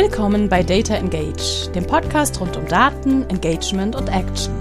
[0.00, 4.54] Willkommen bei Data Engage, dem Podcast rund um Daten, Engagement und Action.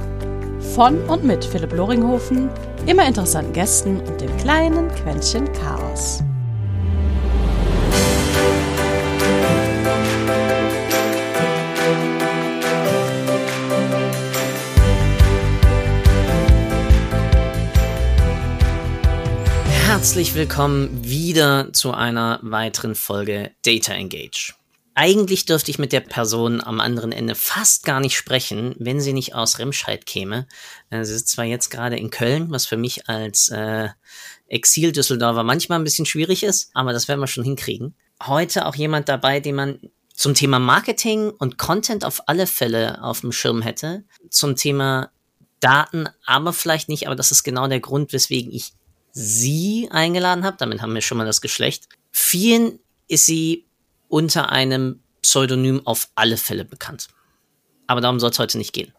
[0.73, 2.49] Von und mit Philipp Loringhofen,
[2.87, 6.23] immer interessanten Gästen und dem kleinen Quäntchen Chaos.
[19.85, 24.56] Herzlich willkommen wieder zu einer weiteren Folge Data Engage.
[24.99, 29.13] Eigentlich dürfte ich mit der Person am anderen Ende fast gar nicht sprechen, wenn sie
[29.13, 30.47] nicht aus Remscheid käme.
[30.89, 33.89] Äh, sie ist zwar jetzt gerade in Köln, was für mich als äh,
[34.47, 37.93] Exil-Düsseldorfer manchmal ein bisschen schwierig ist, aber das werden wir schon hinkriegen.
[38.25, 39.79] Heute auch jemand dabei, den man
[40.15, 44.03] zum Thema Marketing und Content auf alle Fälle auf dem Schirm hätte.
[44.31, 45.11] Zum Thema
[45.59, 48.73] Daten, aber vielleicht nicht, aber das ist genau der Grund, weswegen ich
[49.11, 50.57] sie eingeladen habe.
[50.57, 51.87] Damit haben wir schon mal das Geschlecht.
[52.11, 53.66] Vielen ist sie
[54.07, 57.07] unter einem Pseudonym auf alle Fälle bekannt.
[57.87, 58.93] Aber darum soll es heute nicht gehen.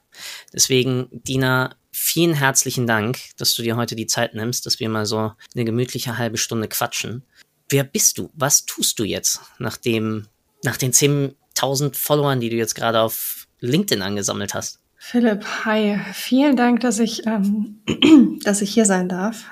[0.52, 5.06] Deswegen, Dina, vielen herzlichen Dank, dass du dir heute die Zeit nimmst, dass wir mal
[5.06, 7.22] so eine gemütliche halbe Stunde quatschen.
[7.68, 8.30] Wer bist du?
[8.34, 10.26] Was tust du jetzt, nachdem,
[10.64, 14.80] nach den 10.000 Followern, die du jetzt gerade auf LinkedIn angesammelt hast?
[14.96, 15.98] Philipp, hi.
[16.12, 17.80] Vielen Dank, dass ich, ähm,
[18.44, 19.44] dass ich hier sein darf.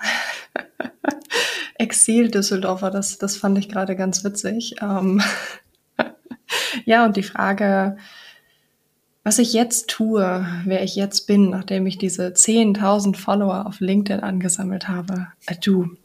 [1.79, 4.77] Exil-Düsseldorfer, das, das fand ich gerade ganz witzig.
[4.81, 5.23] Ähm
[6.85, 7.97] ja, und die Frage,
[9.25, 14.23] was ich jetzt tue, wer ich jetzt bin, nachdem ich diese 10.000 Follower auf LinkedIn
[14.23, 15.29] angesammelt habe.
[15.47, 15.97] Äh, du,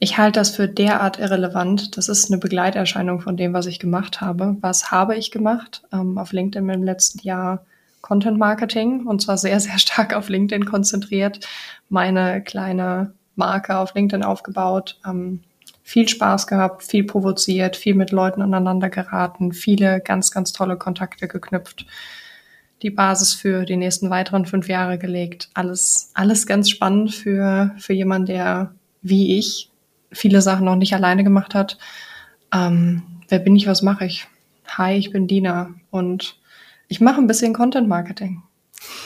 [0.00, 1.96] ich halte das für derart irrelevant.
[1.96, 4.56] Das ist eine Begleiterscheinung von dem, was ich gemacht habe.
[4.60, 5.82] Was habe ich gemacht?
[5.92, 7.64] Ähm, auf LinkedIn im letzten Jahr
[8.00, 11.46] Content Marketing und zwar sehr, sehr stark auf LinkedIn konzentriert.
[11.88, 15.40] Meine kleine Marke auf LinkedIn aufgebaut, ähm,
[15.82, 21.28] viel Spaß gehabt, viel provoziert, viel mit Leuten aneinander geraten, viele ganz, ganz tolle Kontakte
[21.28, 21.86] geknüpft,
[22.82, 25.48] die Basis für die nächsten weiteren fünf Jahre gelegt.
[25.54, 29.70] Alles, alles ganz spannend für, für jemanden, der wie ich
[30.12, 31.78] viele Sachen noch nicht alleine gemacht hat.
[32.52, 34.26] Ähm, wer bin ich, was mache ich?
[34.66, 36.38] Hi, ich bin Dina und
[36.88, 38.42] ich mache ein bisschen Content Marketing.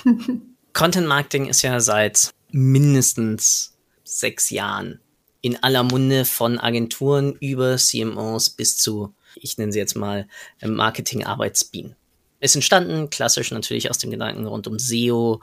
[0.72, 3.71] Content Marketing ist ja seit mindestens
[4.18, 5.00] sechs Jahren
[5.42, 10.28] in aller Munde von Agenturen über CMOs bis zu, ich nenne sie jetzt mal,
[10.64, 11.96] Marketing-Arbeitsbienen.
[12.40, 15.40] Ist entstanden, klassisch natürlich aus dem Gedanken rund um SEO,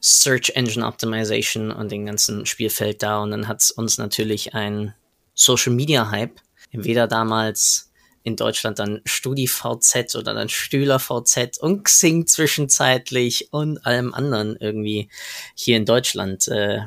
[0.00, 3.22] Search Engine Optimization und den ganzen Spielfeld da.
[3.22, 4.94] Und dann hat es uns natürlich ein
[5.34, 6.40] Social Media Hype,
[6.70, 7.90] entweder damals
[8.22, 15.08] in Deutschland dann StudiVZ oder dann StühlerVZ und Xing zwischenzeitlich und allem anderen irgendwie
[15.54, 16.80] hier in Deutschland äh,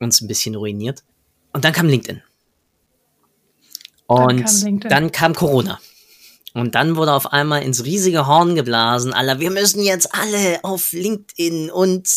[0.00, 1.02] uns ein bisschen ruiniert.
[1.52, 2.22] Und dann kam LinkedIn.
[4.06, 4.90] Und dann kam, LinkedIn.
[4.90, 5.80] dann kam Corona.
[6.54, 10.92] Und dann wurde auf einmal ins riesige Horn geblasen, aller, wir müssen jetzt alle auf
[10.92, 12.08] LinkedIn und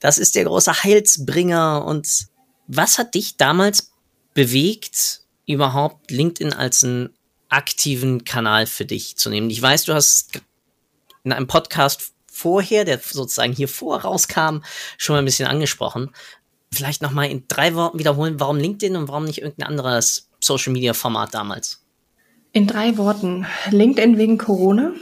[0.00, 1.84] das ist der große Heilsbringer.
[1.84, 2.26] Und
[2.66, 3.92] was hat dich damals
[4.34, 7.10] bewegt, überhaupt LinkedIn als einen
[7.48, 9.50] aktiven Kanal für dich zu nehmen?
[9.50, 10.40] Ich weiß, du hast
[11.22, 14.62] in einem Podcast vorher, der sozusagen hier vor rauskam,
[14.98, 16.10] schon mal ein bisschen angesprochen
[16.72, 20.94] vielleicht nochmal in drei Worten wiederholen, warum LinkedIn und warum nicht irgendein anderes Social Media
[20.94, 21.82] Format damals?
[22.52, 23.46] In drei Worten.
[23.70, 24.92] LinkedIn wegen Corona.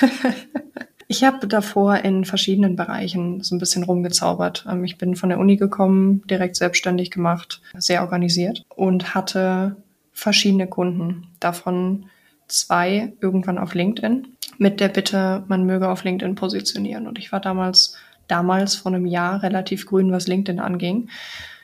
[1.08, 4.66] ich habe davor in verschiedenen Bereichen so ein bisschen rumgezaubert.
[4.68, 9.76] Ähm, ich bin von der Uni gekommen, direkt selbstständig gemacht, sehr organisiert und hatte
[10.12, 11.28] verschiedene Kunden.
[11.38, 12.06] Davon
[12.48, 14.26] zwei irgendwann auf LinkedIn
[14.58, 17.06] mit der Bitte, man möge auf LinkedIn positionieren.
[17.06, 17.94] Und ich war damals
[18.28, 21.08] damals vor einem Jahr relativ grün, was LinkedIn anging.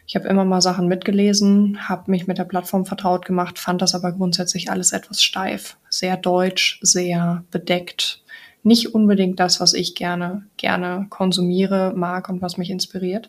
[0.07, 3.95] Ich habe immer mal Sachen mitgelesen, habe mich mit der Plattform vertraut gemacht, fand das
[3.95, 8.23] aber grundsätzlich alles etwas steif, sehr deutsch, sehr bedeckt.
[8.63, 13.29] Nicht unbedingt das, was ich gerne, gerne konsumiere, mag und was mich inspiriert.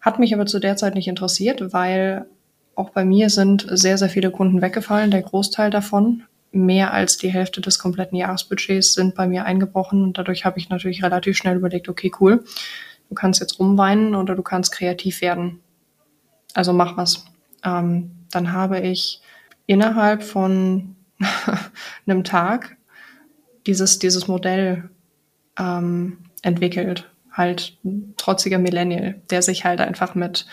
[0.00, 2.26] Hat mich aber zu der Zeit nicht interessiert, weil
[2.74, 7.28] auch bei mir sind sehr, sehr viele Kunden weggefallen, der Großteil davon mehr als die
[7.28, 11.56] Hälfte des kompletten Jahresbudgets sind bei mir eingebrochen und dadurch habe ich natürlich relativ schnell
[11.56, 12.44] überlegt, okay, cool,
[13.08, 15.60] du kannst jetzt rumweinen oder du kannst kreativ werden.
[16.54, 17.24] Also mach was.
[17.64, 19.20] Ähm, dann habe ich
[19.66, 20.96] innerhalb von
[22.06, 22.76] einem Tag
[23.66, 24.88] dieses, dieses Modell
[25.58, 27.10] ähm, entwickelt.
[27.32, 27.76] Halt
[28.16, 30.46] trotziger Millennial, der sich halt einfach mit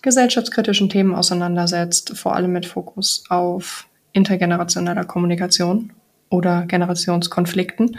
[0.00, 5.92] gesellschaftskritischen Themen auseinandersetzt, vor allem mit Fokus auf intergenerationeller Kommunikation
[6.30, 7.98] oder Generationskonflikten.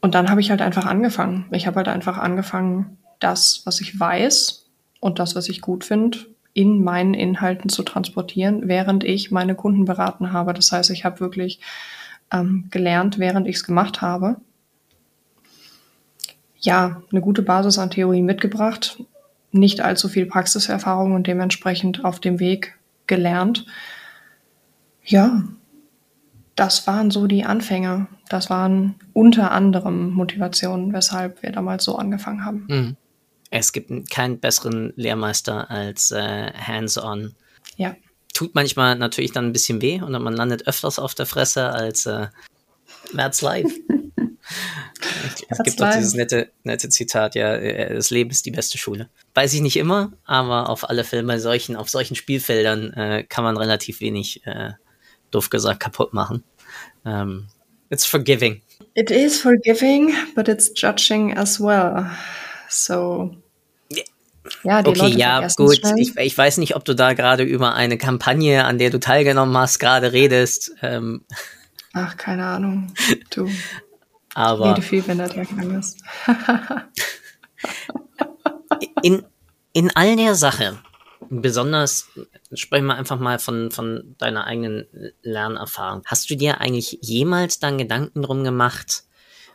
[0.00, 1.46] Und dann habe ich halt einfach angefangen.
[1.52, 4.66] Ich habe halt einfach angefangen, das, was ich weiß
[4.98, 6.18] und das, was ich gut finde,
[6.52, 10.52] in meinen Inhalten zu transportieren, während ich meine Kunden beraten habe.
[10.52, 11.60] Das heißt, ich habe wirklich
[12.32, 14.36] ähm, gelernt, während ich es gemacht habe.
[16.58, 19.02] Ja, eine gute Basis an Theorie mitgebracht,
[19.52, 23.66] nicht allzu viel Praxiserfahrung und dementsprechend auf dem Weg gelernt.
[25.04, 25.44] Ja,
[26.56, 28.06] das waren so die Anfänge.
[28.28, 32.66] Das waren unter anderem Motivationen, weshalb wir damals so angefangen haben.
[32.68, 32.96] Mhm.
[33.50, 37.34] Es gibt keinen besseren Lehrmeister als äh, Hands-on.
[37.76, 37.96] Ja.
[38.32, 42.06] Tut manchmal natürlich dann ein bisschen weh und man landet öfters auf der Fresse als
[42.06, 42.28] äh,
[43.16, 43.74] That's life.
[45.48, 49.08] es gibt doch dieses nette, nette Zitat, ja, äh, das Leben ist die beste Schule.
[49.34, 53.44] Weiß ich nicht immer, aber auf alle Fälle bei solchen, auf solchen Spielfeldern äh, kann
[53.44, 54.72] man relativ wenig äh,
[55.30, 56.44] doof gesagt, kaputt machen.
[57.04, 57.46] Um, ähm,
[57.90, 58.62] it's forgiving.
[58.94, 62.10] It is forgiving, but it's judging as well.
[62.68, 63.36] So.
[64.64, 65.80] Ja, die okay, Leute ja, gut.
[65.96, 69.56] Ich, ich, weiß nicht, ob du da gerade über eine Kampagne, an der du teilgenommen
[69.56, 70.72] hast, gerade redest.
[70.82, 71.24] Ähm.
[71.92, 72.92] Ach, keine Ahnung.
[73.30, 73.48] Du.
[74.34, 74.70] Aber.
[74.70, 75.98] Rede viel, wenn das hergegangen ist.
[79.02, 79.24] in,
[79.72, 80.78] in all der Sache,
[81.30, 82.08] besonders
[82.52, 84.86] sprechen wir einfach mal von, von deiner eigenen
[85.22, 86.02] Lernerfahrung.
[86.04, 89.04] Hast du dir eigentlich jemals dann Gedanken drum gemacht,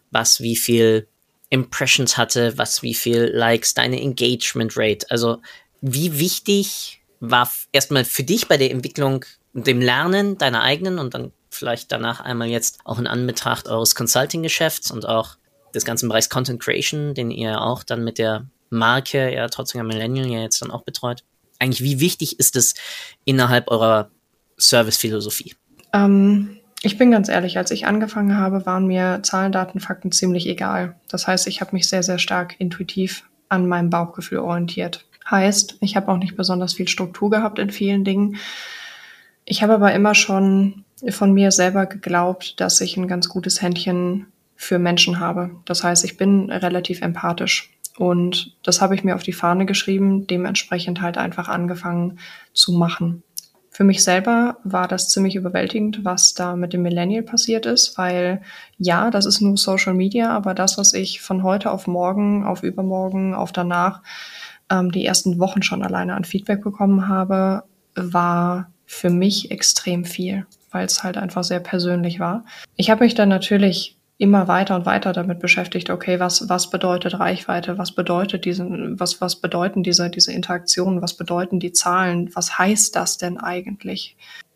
[0.09, 1.07] was wie viel
[1.49, 5.05] Impressions hatte, was wie viel Likes, deine Engagement Rate?
[5.09, 5.41] Also,
[5.81, 11.33] wie wichtig war erstmal für dich bei der Entwicklung dem Lernen deiner eigenen und dann
[11.49, 15.37] vielleicht danach einmal jetzt auch in Anbetracht eures Consulting-Geschäfts und auch
[15.73, 20.27] des ganzen Bereichs Content Creation, den ihr auch dann mit der Marke, ja, trotzdem Millennial
[20.27, 21.23] ja jetzt dann auch betreut
[21.59, 22.73] eigentlich, wie wichtig ist es
[23.23, 24.11] innerhalb eurer
[24.57, 25.55] Servicephilosophie?
[25.93, 30.47] Ähm, ich bin ganz ehrlich, als ich angefangen habe, waren mir Zahlen, Daten, Fakten ziemlich
[30.47, 30.95] egal.
[31.09, 35.05] Das heißt, ich habe mich sehr, sehr stark intuitiv an meinem Bauchgefühl orientiert.
[35.29, 38.37] Heißt, ich habe auch nicht besonders viel Struktur gehabt in vielen Dingen.
[39.45, 44.27] Ich habe aber immer schon von mir selber geglaubt, dass ich ein ganz gutes Händchen
[44.55, 45.51] für Menschen habe.
[45.65, 47.74] Das heißt, ich bin relativ empathisch.
[47.97, 52.19] Und das habe ich mir auf die Fahne geschrieben, dementsprechend halt einfach angefangen
[52.53, 53.23] zu machen.
[53.69, 58.41] Für mich selber war das ziemlich überwältigend, was da mit dem Millennial passiert ist, weil
[58.77, 62.63] ja, das ist nur Social Media, aber das, was ich von heute auf morgen, auf
[62.63, 64.01] übermorgen, auf danach,
[64.69, 67.63] ähm, die ersten Wochen schon alleine an Feedback bekommen habe,
[67.95, 72.45] war für mich extrem viel, weil es halt einfach sehr persönlich war.
[72.77, 77.19] Ich habe mich dann natürlich immer weiter und weiter damit beschäftigt, okay, was, was bedeutet
[77.19, 82.57] Reichweite, was bedeutet diesen, was, was bedeuten diese, diese Interaktionen, was bedeuten die Zahlen, was
[82.57, 84.15] heißt das denn eigentlich?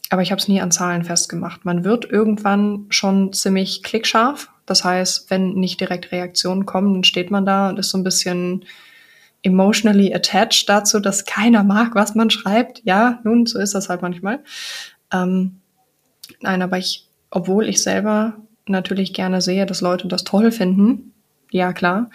[0.10, 1.66] Aber ich habe es nie an Zahlen festgemacht.
[1.66, 4.50] Man wird irgendwann schon ziemlich klickscharf.
[4.66, 8.04] Das heißt, wenn nicht direkt Reaktionen kommen, dann steht man da und ist so ein
[8.04, 8.66] bisschen
[9.44, 12.82] emotionally attached dazu, dass keiner mag, was man schreibt.
[12.86, 14.40] Ja, nun, so ist das halt manchmal.
[15.14, 15.62] Ähm,
[16.42, 18.38] nein, aber ich, obwohl ich selber
[18.70, 21.14] natürlich gerne sehe, dass Leute das toll finden,
[21.52, 22.10] ja klar,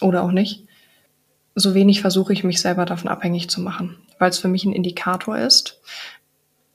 [0.00, 0.64] oder auch nicht,
[1.54, 4.72] so wenig versuche ich mich selber davon abhängig zu machen, weil es für mich ein
[4.72, 5.80] Indikator ist,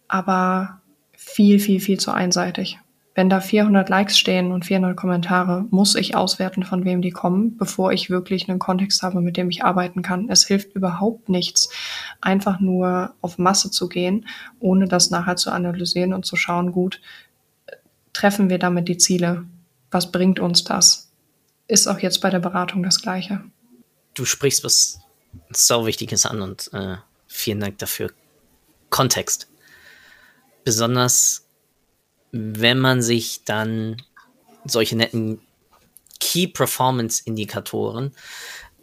[0.08, 0.82] aber
[1.16, 2.80] viel, viel, viel zu einseitig.
[3.16, 7.58] Wenn da 400 Likes stehen und 400 Kommentare, muss ich auswerten, von wem die kommen,
[7.58, 10.30] bevor ich wirklich einen Kontext habe, mit dem ich arbeiten kann.
[10.30, 11.70] Es hilft überhaupt nichts,
[12.22, 14.26] einfach nur auf Masse zu gehen,
[14.60, 17.02] ohne das nachher zu analysieren und zu schauen, gut,
[18.14, 19.46] treffen wir damit die Ziele?
[19.92, 21.12] Was bringt uns das?
[21.68, 23.44] Ist auch jetzt bei der Beratung das Gleiche.
[24.14, 25.00] Du sprichst was
[25.52, 28.12] so Wichtiges an und äh, vielen Dank dafür.
[28.90, 29.48] Kontext.
[30.64, 31.44] Besonders
[32.34, 34.02] wenn man sich dann
[34.66, 35.40] solche netten
[36.20, 38.12] Key Performance Indikatoren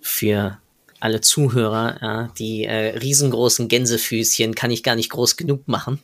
[0.01, 0.61] für
[1.00, 5.99] alle Zuhörer, ja, die äh, riesengroßen Gänsefüßchen kann ich gar nicht groß genug machen,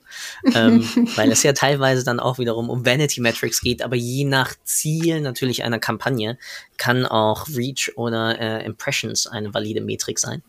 [0.54, 4.54] ähm, weil es ja teilweise dann auch wiederum um Vanity Metrics geht, aber je nach
[4.64, 6.38] Ziel natürlich einer Kampagne
[6.78, 10.42] kann auch Reach oder äh, Impressions eine valide Metrik sein.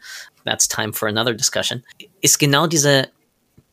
[0.46, 1.84] That's time for another discussion.
[2.22, 3.10] Ist genau diese,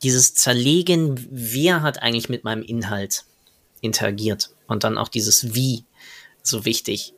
[0.03, 3.23] dieses Zerlegen, wer hat eigentlich mit meinem Inhalt
[3.79, 5.85] interagiert und dann auch dieses Wie
[6.43, 7.14] so wichtig.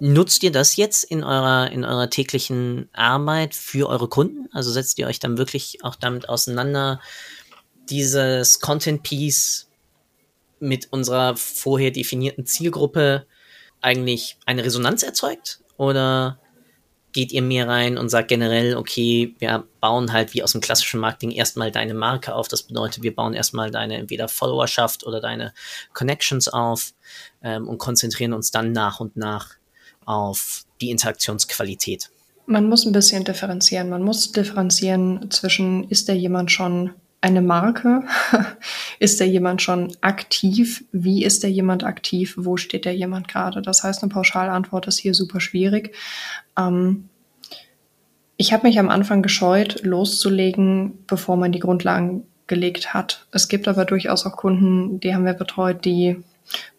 [0.00, 4.48] Nutzt ihr das jetzt in eurer, in eurer täglichen Arbeit für eure Kunden?
[4.52, 7.00] Also setzt ihr euch dann wirklich auch damit auseinander,
[7.90, 9.68] dieses Content Piece
[10.60, 13.26] mit unserer vorher definierten Zielgruppe
[13.80, 15.60] eigentlich eine Resonanz erzeugt?
[15.76, 16.38] Oder
[17.12, 21.00] geht ihr mehr rein und sagt generell, okay, wir bauen halt wie aus dem klassischen
[21.00, 22.46] Marketing erstmal deine Marke auf.
[22.46, 25.54] Das bedeutet, wir bauen erstmal deine entweder Followerschaft oder deine
[25.92, 26.92] Connections auf
[27.42, 29.57] ähm, und konzentrieren uns dann nach und nach
[30.08, 32.10] auf die Interaktionsqualität?
[32.46, 33.90] Man muss ein bisschen differenzieren.
[33.90, 38.04] Man muss differenzieren zwischen, ist der jemand schon eine Marke,
[38.98, 40.84] Ist der jemand schon aktiv?
[40.92, 42.34] Wie ist der jemand aktiv?
[42.36, 43.62] Wo steht der jemand gerade?
[43.62, 45.94] Das heißt, eine Pauschalantwort ist hier super schwierig.
[46.56, 47.08] Ähm,
[48.36, 53.26] ich habe mich am Anfang gescheut, loszulegen, bevor man die Grundlagen gelegt hat.
[53.32, 56.22] Es gibt aber durchaus auch Kunden, die haben wir betreut, die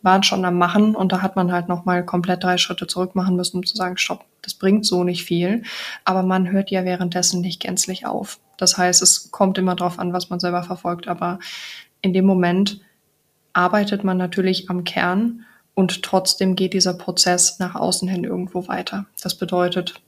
[0.01, 3.35] waren schon am Machen und da hat man halt nochmal komplett drei Schritte zurück machen
[3.35, 5.63] müssen, um zu sagen, stopp, das bringt so nicht viel.
[6.05, 8.39] Aber man hört ja währenddessen nicht gänzlich auf.
[8.57, 11.07] Das heißt, es kommt immer darauf an, was man selber verfolgt.
[11.07, 11.39] Aber
[12.01, 12.81] in dem Moment
[13.53, 19.05] arbeitet man natürlich am Kern und trotzdem geht dieser Prozess nach außen hin irgendwo weiter.
[19.21, 20.01] Das bedeutet,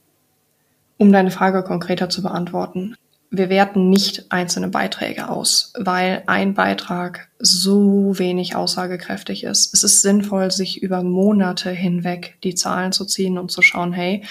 [0.98, 2.94] um deine Frage konkreter zu beantworten,
[3.34, 9.72] wir werten nicht einzelne Beiträge aus, weil ein Beitrag so wenig aussagekräftig ist.
[9.72, 14.22] Es ist sinnvoll, sich über Monate hinweg die Zahlen zu ziehen und zu schauen, hey,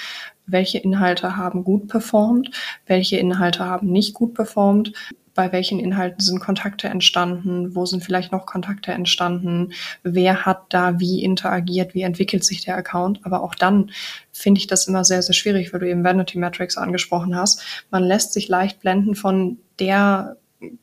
[0.46, 2.52] welche Inhalte haben gut performt,
[2.86, 4.94] welche Inhalte haben nicht gut performt,
[5.34, 9.74] bei welchen Inhalten sind Kontakte entstanden, wo sind vielleicht noch Kontakte entstanden,
[10.04, 13.22] wer hat da wie interagiert, wie entwickelt sich der Account.
[13.24, 13.92] Aber auch dann
[14.32, 17.64] finde ich das immer sehr, sehr schwierig, weil du eben Vanity Metrics angesprochen hast.
[17.90, 20.38] Man lässt sich leicht blenden von der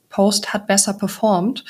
[0.09, 1.65] Post hat besser performt.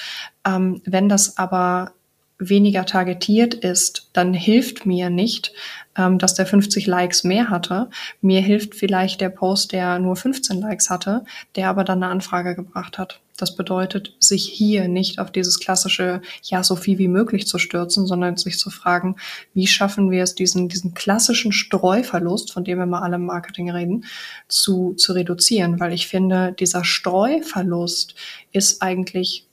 [0.47, 1.93] Ähm, wenn das aber
[2.39, 5.53] weniger targetiert ist, dann hilft mir nicht,
[5.99, 7.91] ähm, dass der 50 Likes mehr hatte.
[8.21, 11.25] Mir hilft vielleicht der Post, der nur 15 Likes hatte,
[11.57, 13.21] der aber dann eine Anfrage gebracht hat.
[13.37, 18.05] Das bedeutet, sich hier nicht auf dieses klassische, ja, so viel wie möglich zu stürzen,
[18.05, 19.15] sondern sich zu fragen,
[19.55, 23.71] wie schaffen wir es, diesen, diesen klassischen Streuverlust, von dem wir mal alle im Marketing
[23.71, 24.05] reden,
[24.49, 25.79] zu, zu reduzieren.
[25.79, 28.17] Weil ich finde, dieser Streuverlust
[28.51, 29.48] ist eigentlich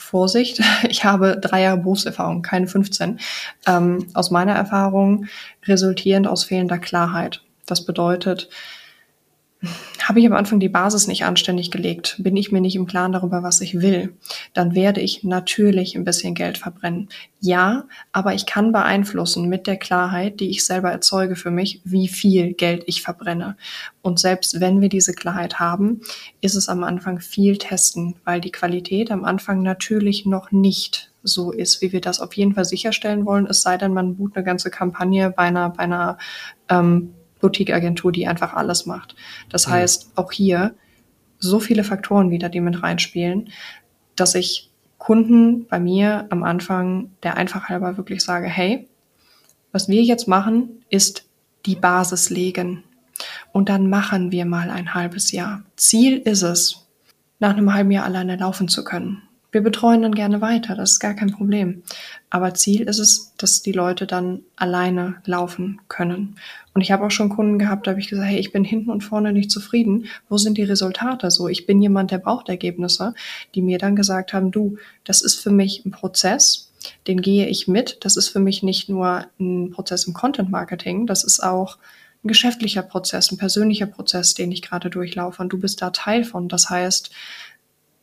[0.00, 3.20] Vorsicht, ich habe drei Jahre Berufserfahrung, keine 15.
[3.66, 5.26] Ähm, aus meiner Erfahrung
[5.66, 7.42] resultierend aus fehlender Klarheit.
[7.66, 8.48] Das bedeutet,
[10.02, 13.12] habe ich am Anfang die Basis nicht anständig gelegt, bin ich mir nicht im Klaren
[13.12, 14.14] darüber, was ich will,
[14.54, 17.08] dann werde ich natürlich ein bisschen Geld verbrennen.
[17.40, 22.08] Ja, aber ich kann beeinflussen mit der Klarheit, die ich selber erzeuge für mich, wie
[22.08, 23.56] viel Geld ich verbrenne.
[24.02, 26.00] Und selbst wenn wir diese Klarheit haben,
[26.40, 31.52] ist es am Anfang viel testen, weil die Qualität am Anfang natürlich noch nicht so
[31.52, 34.44] ist, wie wir das auf jeden Fall sicherstellen wollen, es sei denn, man bucht eine
[34.44, 36.16] ganze Kampagne bei einer, bei einer
[36.70, 39.14] ähm, Boutique-Agentur, die einfach alles macht.
[39.48, 39.72] Das mhm.
[39.72, 40.74] heißt, auch hier
[41.38, 43.50] so viele Faktoren wieder, die mit reinspielen,
[44.14, 48.86] dass ich Kunden bei mir am Anfang der einfach halber wirklich sage, hey,
[49.72, 51.24] was wir jetzt machen, ist
[51.64, 52.84] die Basis legen.
[53.52, 55.62] Und dann machen wir mal ein halbes Jahr.
[55.76, 56.86] Ziel ist es,
[57.38, 59.22] nach einem halben Jahr alleine laufen zu können.
[59.52, 61.82] Wir betreuen dann gerne weiter, das ist gar kein Problem.
[62.30, 66.36] Aber Ziel ist es, dass die Leute dann alleine laufen können.
[66.72, 68.90] Und ich habe auch schon Kunden gehabt, da habe ich gesagt, hey, ich bin hinten
[68.90, 70.06] und vorne nicht zufrieden.
[70.28, 71.30] Wo sind die Resultate?
[71.30, 73.14] So, ich bin jemand, der braucht Ergebnisse,
[73.54, 76.70] die mir dann gesagt haben, du, das ist für mich ein Prozess,
[77.08, 77.98] den gehe ich mit.
[78.02, 81.76] Das ist für mich nicht nur ein Prozess im Content Marketing, das ist auch
[82.22, 86.24] ein geschäftlicher Prozess, ein persönlicher Prozess, den ich gerade durchlaufe und du bist da Teil
[86.24, 86.48] von.
[86.48, 87.10] Das heißt,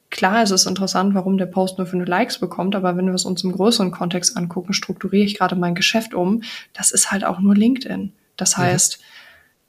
[0.10, 3.26] Klar ist es interessant, warum der Post nur fünf Likes bekommt, aber wenn wir es
[3.26, 7.40] uns im größeren Kontext angucken, strukturiere ich gerade mein Geschäft um, das ist halt auch
[7.40, 8.14] nur LinkedIn.
[8.38, 8.62] Das mhm.
[8.62, 9.00] heißt,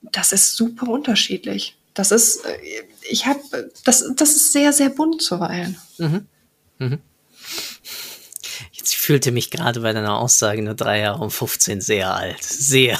[0.03, 0.09] mhm.
[0.13, 1.77] das ist super unterschiedlich.
[1.95, 2.57] Das ist, äh,
[3.11, 3.41] ich habe,
[3.85, 5.77] das, das ist sehr, sehr bunt zuweilen.
[5.99, 6.27] Mhm.
[6.79, 6.99] Mhm.
[8.73, 12.43] Jetzt fühlte mich gerade bei deiner Aussage nur drei Jahre und 15 sehr alt.
[12.43, 12.99] Sehr.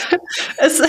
[0.56, 0.82] es,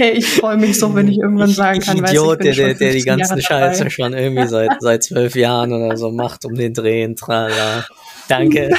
[0.00, 2.92] Hey, ich freue mich so, wenn ich irgendwann sagen kann, ich, Idiot, ich der, der
[2.94, 7.16] die ganzen Scheiße schon irgendwie seit, seit zwölf Jahren oder so macht um den Drehen,
[7.16, 7.84] trala.
[8.26, 8.70] Danke.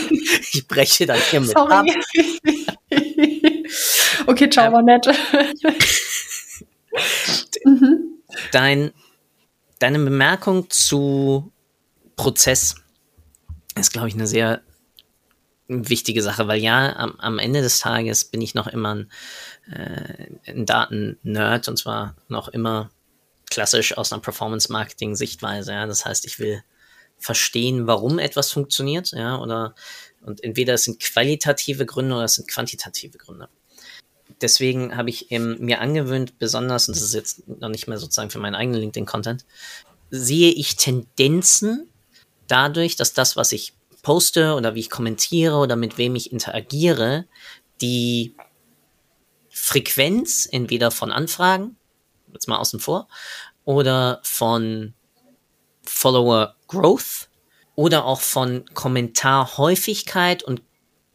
[0.52, 1.70] ich breche dann hier mit Sorry.
[1.70, 1.84] ab.
[4.26, 5.06] okay, ciao, ähm, war nett.
[8.50, 8.92] Dein,
[9.80, 11.52] deine Bemerkung zu
[12.16, 12.76] Prozess
[13.78, 14.62] ist, glaube ich, eine sehr
[15.70, 19.10] wichtige Sache, weil ja, am, am Ende des Tages bin ich noch immer ein,
[19.70, 22.90] äh, ein Daten-Nerd und zwar noch immer
[23.50, 25.72] klassisch aus einer Performance-Marketing-Sichtweise.
[25.72, 25.86] Ja?
[25.86, 26.62] Das heißt, ich will
[27.18, 29.74] verstehen, warum etwas funktioniert, ja, oder
[30.22, 33.48] und entweder es sind qualitative Gründe oder es sind quantitative Gründe.
[34.40, 38.38] Deswegen habe ich mir angewöhnt, besonders, und das ist jetzt noch nicht mehr sozusagen für
[38.38, 39.44] meinen eigenen LinkedIn-Content,
[40.10, 41.88] sehe ich Tendenzen
[42.48, 47.26] dadurch, dass das, was ich poste oder wie ich kommentiere oder mit wem ich interagiere,
[47.82, 48.34] die
[49.60, 51.76] Frequenz entweder von Anfragen,
[52.32, 53.08] jetzt mal außen vor,
[53.64, 54.94] oder von
[55.84, 57.28] Follower Growth
[57.74, 60.62] oder auch von Kommentarhäufigkeit und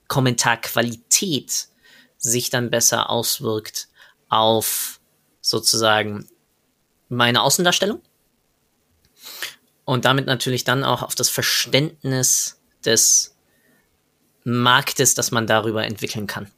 [0.07, 1.67] Kommentarqualität
[2.17, 3.87] sich dann besser auswirkt
[4.29, 4.99] auf
[5.41, 6.29] sozusagen
[7.09, 8.01] meine Außendarstellung
[9.85, 13.35] und damit natürlich dann auch auf das Verständnis des
[14.43, 16.51] Marktes, das man darüber entwickeln kann.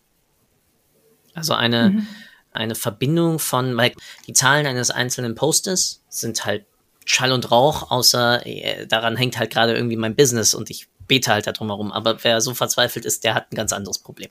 [1.37, 2.07] Also eine, mhm.
[2.51, 3.93] eine Verbindung von, weil
[4.27, 6.65] die Zahlen eines einzelnen Postes sind halt
[7.05, 11.31] Schall und Rauch, außer äh, daran hängt halt gerade irgendwie mein Business und ich bete
[11.31, 11.93] halt da drumherum.
[11.93, 14.29] Aber wer so verzweifelt ist, der hat ein ganz anderes Problem.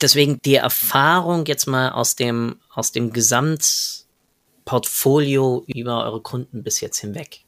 [0.00, 6.98] Deswegen die Erfahrung jetzt mal aus dem, aus dem Gesamtportfolio über eure Kunden bis jetzt
[6.98, 7.40] hinweg.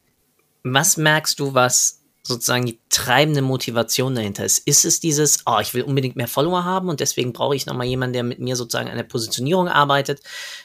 [0.64, 4.58] Was merkst du, was sozusagen die treibende Motivation dahinter ist?
[4.58, 7.86] Ist es dieses, oh, ich will unbedingt mehr Follower haben und deswegen brauche ich nochmal
[7.86, 10.20] jemanden, der mit mir sozusagen an der Positionierung arbeitet,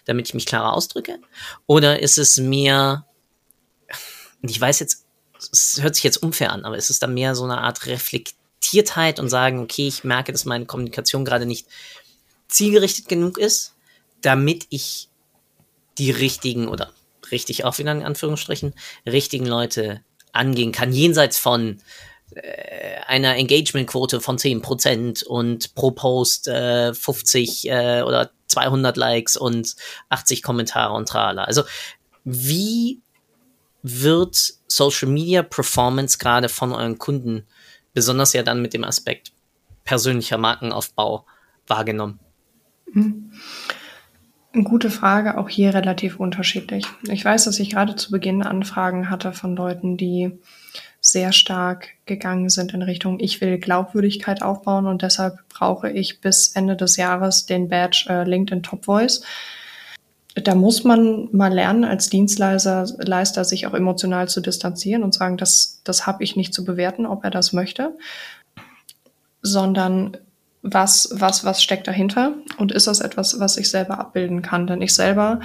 [0.05, 1.19] damit ich mich klarer ausdrücke?
[1.65, 3.05] Oder ist es mir,
[4.41, 5.05] ich weiß jetzt,
[5.51, 9.19] es hört sich jetzt unfair an, aber ist es dann mehr so eine Art Reflektiertheit
[9.19, 11.67] und sagen, okay, ich merke, dass meine Kommunikation gerade nicht
[12.47, 13.73] zielgerichtet genug ist,
[14.21, 15.09] damit ich
[15.97, 16.91] die richtigen oder
[17.31, 18.73] richtig auch wieder in Anführungsstrichen,
[19.05, 21.81] richtigen Leute angehen kann, jenseits von
[22.31, 29.75] äh, einer Engagementquote von 10% und pro Post äh, 50 äh, oder 200 Likes und
[30.09, 31.43] 80 Kommentare und trala.
[31.43, 31.63] Also
[32.23, 33.01] wie
[33.83, 37.45] wird Social Media Performance gerade von euren Kunden,
[37.93, 39.31] besonders ja dann mit dem Aspekt
[39.83, 41.25] persönlicher Markenaufbau,
[41.67, 42.19] wahrgenommen?
[42.91, 43.31] Mhm.
[44.63, 46.85] Gute Frage, auch hier relativ unterschiedlich.
[47.03, 50.31] Ich weiß, dass ich gerade zu Beginn Anfragen hatte von Leuten, die
[50.99, 56.49] sehr stark gegangen sind in Richtung, ich will Glaubwürdigkeit aufbauen und deshalb brauche ich bis
[56.49, 59.21] Ende des Jahres den Badge äh, LinkedIn Top Voice.
[60.35, 65.37] Da muss man mal lernen, als Dienstleister Leister, sich auch emotional zu distanzieren und sagen,
[65.37, 67.95] das, das habe ich nicht zu bewerten, ob er das möchte,
[69.41, 70.17] sondern
[70.61, 74.67] was, was, was steckt dahinter und ist das etwas, was ich selber abbilden kann?
[74.67, 75.39] Denn ich selber,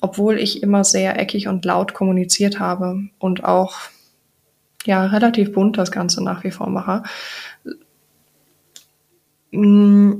[0.00, 3.74] obwohl ich immer sehr eckig und laut kommuniziert habe und auch
[4.84, 7.02] ja relativ bunt das Ganze nach wie vor mache,
[9.52, 10.12] mm,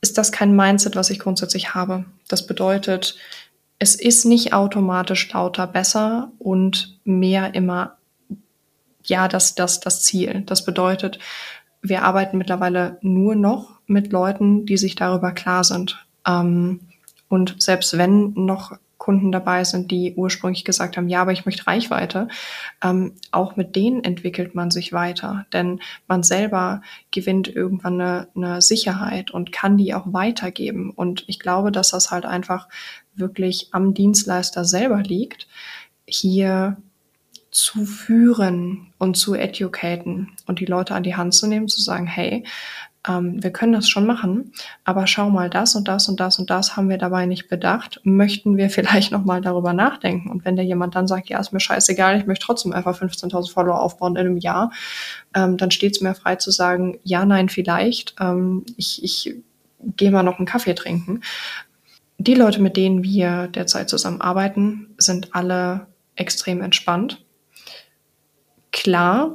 [0.00, 2.04] ist das kein Mindset, was ich grundsätzlich habe.
[2.28, 3.16] Das bedeutet,
[3.78, 7.96] es ist nicht automatisch lauter besser und mehr immer
[9.04, 10.42] ja das, das, das Ziel.
[10.46, 11.18] Das bedeutet,
[11.82, 16.04] wir arbeiten mittlerweile nur noch mit Leuten, die sich darüber klar sind.
[16.26, 16.80] Ähm,
[17.28, 21.68] und selbst wenn noch Kunden dabei sind, die ursprünglich gesagt haben, ja, aber ich möchte
[21.68, 22.26] Reichweite,
[22.82, 28.62] ähm, auch mit denen entwickelt man sich weiter, denn man selber gewinnt irgendwann eine, eine
[28.62, 30.90] Sicherheit und kann die auch weitergeben.
[30.90, 32.68] Und ich glaube, dass das halt einfach
[33.14, 35.46] wirklich am Dienstleister selber liegt,
[36.04, 36.76] hier
[37.52, 42.06] zu führen und zu educaten und die Leute an die Hand zu nehmen, zu sagen,
[42.06, 42.44] hey,
[43.08, 44.52] ähm, wir können das schon machen,
[44.84, 48.00] aber schau mal, das und das und das und das haben wir dabei nicht bedacht.
[48.04, 50.30] Möchten wir vielleicht nochmal darüber nachdenken?
[50.30, 53.50] Und wenn der jemand dann sagt, ja, ist mir scheißegal, ich möchte trotzdem einfach 15.000
[53.50, 54.72] Follower aufbauen in einem Jahr,
[55.34, 58.14] ähm, dann steht es mir frei zu sagen, ja, nein, vielleicht.
[58.20, 59.34] Ähm, ich ich
[59.96, 61.20] gehe mal noch einen Kaffee trinken.
[62.18, 67.22] Die Leute, mit denen wir derzeit zusammenarbeiten, sind alle extrem entspannt
[68.76, 69.34] klar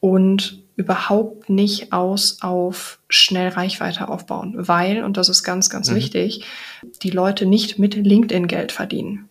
[0.00, 5.94] und überhaupt nicht aus auf schnell Reichweite aufbauen, weil, und das ist ganz, ganz mhm.
[5.94, 6.44] wichtig,
[7.02, 9.28] die Leute nicht mit LinkedIn Geld verdienen.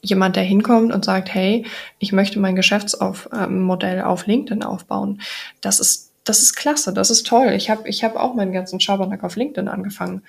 [0.00, 1.66] Jemand, der hinkommt und sagt, hey,
[1.98, 5.20] ich möchte mein Geschäftsmodell auf LinkedIn aufbauen,
[5.60, 7.52] das ist, das ist klasse, das ist toll.
[7.54, 10.22] Ich habe ich hab auch meinen ganzen Schabernack auf LinkedIn angefangen.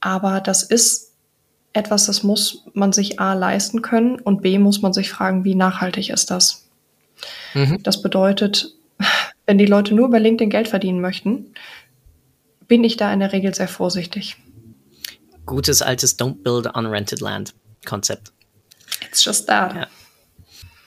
[0.00, 1.12] Aber das ist
[1.72, 5.54] etwas, das muss man sich A leisten können und B muss man sich fragen, wie
[5.54, 6.68] nachhaltig ist das?
[7.54, 7.82] Mhm.
[7.82, 8.74] Das bedeutet,
[9.52, 11.52] wenn die Leute nur über LinkedIn Geld verdienen möchten,
[12.68, 14.38] bin ich da in der Regel sehr vorsichtig.
[15.44, 17.52] Gutes altes Don't Build on Rented Land
[17.84, 18.32] Konzept.
[19.06, 19.74] It's just that.
[19.74, 19.88] Ja.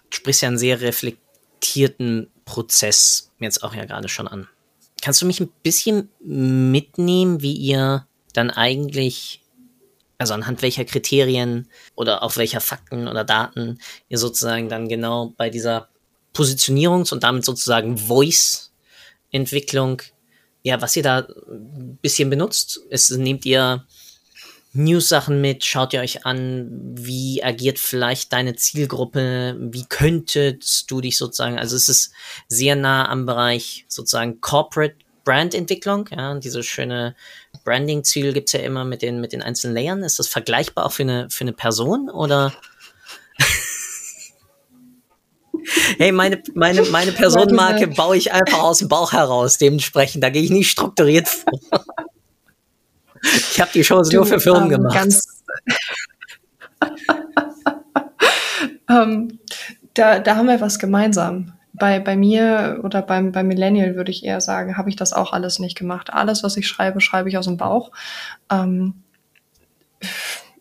[0.09, 4.47] Du sprichst ja einen sehr reflektierten Prozess jetzt auch ja gerade schon an.
[5.03, 9.43] Kannst du mich ein bisschen mitnehmen, wie ihr dann eigentlich,
[10.17, 13.77] also anhand welcher Kriterien oder auf welcher Fakten oder Daten
[14.09, 15.89] ihr sozusagen dann genau bei dieser
[16.35, 20.01] Positionierungs- und damit sozusagen Voice-Entwicklung,
[20.63, 22.81] ja, was ihr da ein bisschen benutzt.
[22.89, 23.85] Es nehmt ihr
[24.73, 31.17] News-Sachen mit, schaut ihr euch an, wie agiert vielleicht deine Zielgruppe, wie könntest du dich
[31.17, 32.11] sozusagen, also es ist
[32.49, 37.15] sehr nah am Bereich sozusagen Corporate Brand-Entwicklung, ja, diese schöne
[37.63, 40.03] Branding-Ziel gibt es ja immer mit den, mit den einzelnen Layern.
[40.03, 42.53] Ist das vergleichbar auch für eine, für eine Person oder?
[45.97, 49.57] hey, meine, meine, meine Personenmarke baue ich einfach aus dem Bauch heraus.
[49.57, 51.59] Dementsprechend, da gehe ich nicht strukturiert vor.
[53.23, 55.09] Ich habe die Shows du, nur für Firmen ähm, gemacht.
[58.89, 59.39] ähm,
[59.95, 61.53] Da, da haben wir was gemeinsam.
[61.73, 65.33] Bei, bei mir oder beim, bei Millennial würde ich eher sagen, habe ich das auch
[65.33, 66.13] alles nicht gemacht.
[66.13, 67.91] Alles, was ich schreibe, schreibe ich aus dem Bauch.
[68.51, 69.03] Ähm,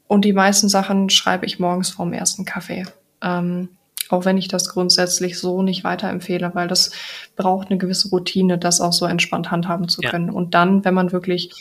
[0.06, 2.84] und die meisten Sachen schreibe ich morgens vorm ersten Kaffee.
[3.20, 3.68] Ähm,
[4.10, 6.90] auch wenn ich das grundsätzlich so nicht weiterempfehle, weil das
[7.36, 10.28] braucht eine gewisse Routine, das auch so entspannt handhaben zu können.
[10.28, 10.32] Ja.
[10.32, 11.52] Und dann, wenn man wirklich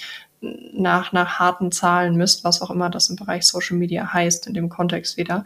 [0.42, 4.54] nach, nach harten Zahlen misst, was auch immer das im Bereich Social Media heißt, in
[4.54, 5.46] dem Kontext wieder,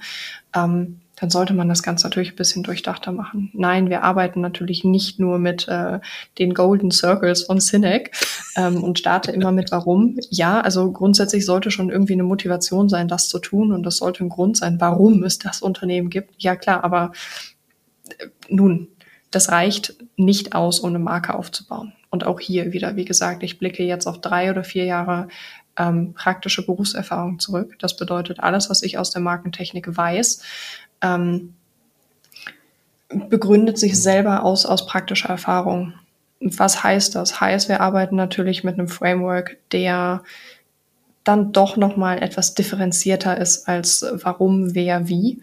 [0.56, 3.50] ähm, dann sollte man das Ganze natürlich ein bisschen durchdachter machen.
[3.54, 6.00] Nein, wir arbeiten natürlich nicht nur mit äh,
[6.38, 8.12] den Golden Circles von Cinec
[8.56, 10.18] ähm, und starte immer mit Warum.
[10.30, 14.24] Ja, also grundsätzlich sollte schon irgendwie eine Motivation sein, das zu tun und das sollte
[14.24, 16.36] ein Grund sein, warum es das Unternehmen gibt.
[16.38, 17.12] Ja klar, aber
[18.20, 18.88] äh, nun,
[19.32, 21.94] das reicht nicht aus, eine Marke aufzubauen.
[22.10, 25.28] Und auch hier wieder, wie gesagt, ich blicke jetzt auf drei oder vier Jahre
[25.78, 27.76] ähm, praktische Berufserfahrung zurück.
[27.80, 30.42] Das bedeutet, alles, was ich aus der Markentechnik weiß,
[31.02, 31.54] ähm,
[33.10, 35.94] begründet sich selber aus, aus praktischer Erfahrung.
[36.40, 37.42] Was heißt das?
[37.42, 40.24] Heißt, wir arbeiten natürlich mit einem Framework, der
[41.24, 45.42] dann doch nochmal etwas differenzierter ist als warum, wer, wie,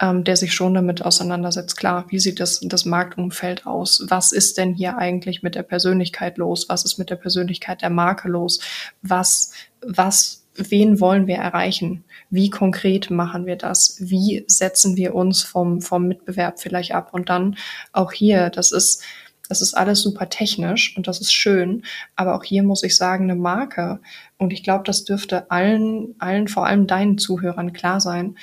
[0.00, 1.76] ähm, der sich schon damit auseinandersetzt.
[1.76, 4.04] Klar, wie sieht das, das Marktumfeld aus?
[4.08, 6.68] Was ist denn hier eigentlich mit der Persönlichkeit los?
[6.68, 8.60] Was ist mit der Persönlichkeit der Marke los?
[9.02, 12.04] Was, was, wen wollen wir erreichen?
[12.30, 13.96] Wie konkret machen wir das?
[14.00, 17.10] Wie setzen wir uns vom, vom Mitbewerb vielleicht ab?
[17.12, 17.56] Und dann
[17.92, 19.02] auch hier, das ist,
[19.48, 21.82] das ist alles super technisch und das ist schön.
[22.16, 24.00] Aber auch hier muss ich sagen, eine Marke.
[24.38, 28.36] Und ich glaube, das dürfte allen, allen, vor allem deinen Zuhörern klar sein.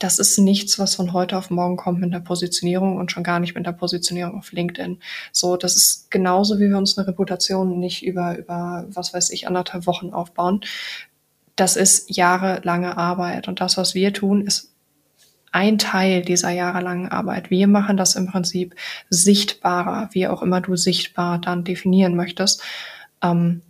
[0.00, 3.38] Das ist nichts, was von heute auf morgen kommt mit der Positionierung und schon gar
[3.38, 4.98] nicht mit der Positionierung auf LinkedIn.
[5.30, 9.46] So, das ist genauso, wie wir uns eine Reputation nicht über, über, was weiß ich,
[9.46, 10.62] anderthalb Wochen aufbauen
[11.60, 13.46] das ist jahrelange Arbeit.
[13.46, 14.72] Und das, was wir tun, ist
[15.52, 17.50] ein Teil dieser jahrelangen Arbeit.
[17.50, 18.74] Wir machen das im Prinzip
[19.10, 22.62] sichtbarer, wie auch immer du sichtbar dann definieren möchtest.
[23.20, 23.60] Ähm,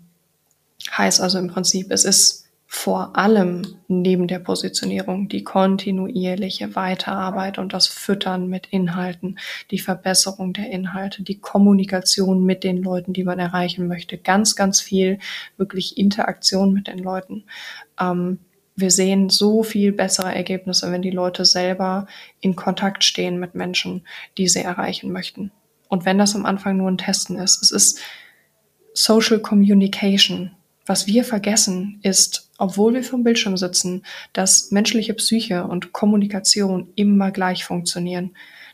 [0.96, 2.39] heißt also im Prinzip, es ist
[2.72, 9.40] vor allem neben der Positionierung die kontinuierliche Weiterarbeit und das Füttern mit Inhalten,
[9.72, 14.18] die Verbesserung der Inhalte, die Kommunikation mit den Leuten, die man erreichen möchte.
[14.18, 15.18] Ganz, ganz viel
[15.56, 17.42] wirklich Interaktion mit den Leuten.
[17.98, 18.38] Ähm,
[18.76, 22.06] wir sehen so viel bessere Ergebnisse, wenn die Leute selber
[22.40, 24.06] in Kontakt stehen mit Menschen,
[24.38, 25.50] die sie erreichen möchten.
[25.88, 28.00] Und wenn das am Anfang nur ein Testen ist, es ist
[28.94, 30.52] Social Communication.
[30.90, 37.30] Was wir vergessen ist, obwohl wir vom Bildschirm sitzen, dass menschliche Psyche und Kommunikation immer
[37.30, 38.32] gleich funktionieren.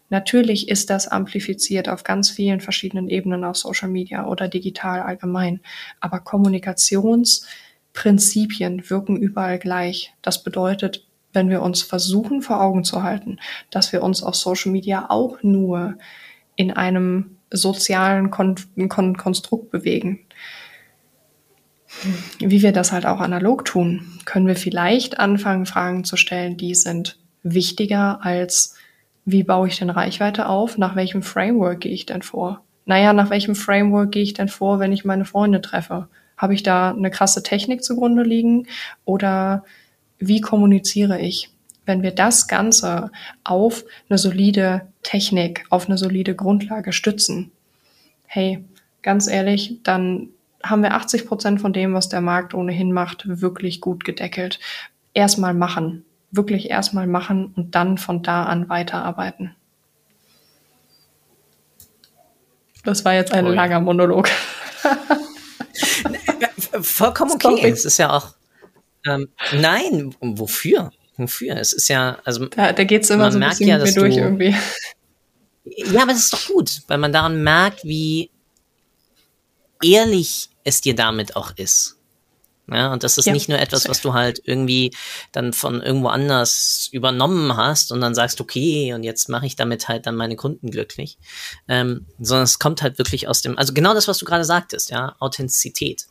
[0.09, 5.61] Natürlich ist das amplifiziert auf ganz vielen verschiedenen Ebenen auf Social Media oder digital allgemein,
[6.01, 10.15] aber Kommunikationsprinzipien wirken überall gleich.
[10.23, 14.73] Das bedeutet, wenn wir uns versuchen vor Augen zu halten, dass wir uns auf Social
[14.73, 15.99] Media auch nur
[16.55, 18.55] in einem sozialen Kon
[18.89, 20.26] Kon Konstrukt bewegen,
[22.39, 26.75] wie wir das halt auch analog tun, können wir vielleicht anfangen, Fragen zu stellen, die
[26.75, 28.75] sind wichtiger als,
[29.25, 30.79] wie baue ich denn Reichweite auf?
[30.79, 32.63] Nach welchem Framework gehe ich denn vor?
[32.85, 36.09] Naja, nach welchem Framework gehe ich denn vor, wenn ich meine Freunde treffe?
[36.37, 38.67] Habe ich da eine krasse Technik zugrunde liegen?
[39.05, 39.65] Oder
[40.19, 41.51] wie kommuniziere ich?
[41.85, 43.11] Wenn wir das Ganze
[43.45, 47.53] auf eine solide Technik, auf eine solide Grundlage stützen,
[48.27, 48.65] hey,
[49.03, 50.29] ganz ehrlich, dann
[50.71, 54.61] haben wir 80 Prozent von dem, was der Markt ohnehin macht, wirklich gut gedeckelt.
[55.15, 59.55] Erstmal machen, wirklich erstmal machen und dann von da an weiterarbeiten.
[62.85, 63.55] Das war jetzt ein oh ja.
[63.55, 64.29] langer Monolog.
[66.81, 67.71] Vollkommen okay.
[67.71, 68.35] Es ist ja auch.
[69.05, 70.91] Ähm, nein, wofür?
[71.17, 71.57] Wofür?
[71.57, 72.47] Es ist ja, also.
[72.47, 74.55] Da, da geht es immer so ein bisschen ja, durch du, irgendwie.
[75.65, 78.31] Ja, aber das ist doch gut, weil man daran merkt, wie
[79.83, 81.97] ehrlich es dir damit auch ist.
[82.69, 84.93] Ja, und das ist ja, nicht nur etwas, was du halt irgendwie
[85.31, 89.87] dann von irgendwo anders übernommen hast und dann sagst, okay, und jetzt mache ich damit
[89.87, 91.17] halt dann meine Kunden glücklich,
[91.69, 94.91] ähm, sondern es kommt halt wirklich aus dem, also genau das, was du gerade sagtest,
[94.91, 96.07] ja, Authentizität.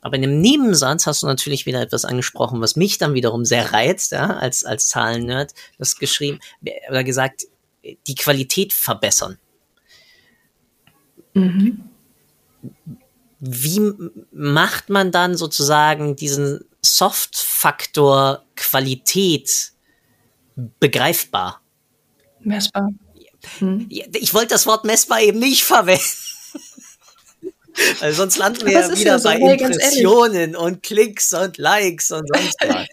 [0.00, 3.74] Aber in dem Nebensatz hast du natürlich wieder etwas angesprochen, was mich dann wiederum sehr
[3.74, 6.38] reizt, ja, als, als Zahlen-Nerd, das geschrieben,
[6.88, 7.42] oder gesagt,
[8.06, 9.38] die Qualität verbessern.
[11.34, 11.84] Mhm
[13.38, 13.92] wie
[14.32, 19.72] macht man dann sozusagen diesen Soft-Faktor Qualität
[20.80, 21.60] begreifbar?
[22.40, 22.90] Messbar.
[23.58, 23.86] Hm.
[23.88, 26.02] Ich wollte das Wort messbar eben nicht verwenden.
[28.00, 32.10] Weil sonst landen wir ja wieder ja so, bei hey, Impressionen und Klicks und Likes
[32.10, 32.86] und sonst was.